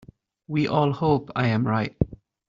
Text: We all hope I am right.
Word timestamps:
We 0.47 0.65
all 0.65 0.93
hope 0.93 1.29
I 1.35 1.49
am 1.49 1.63
right. 1.67 1.95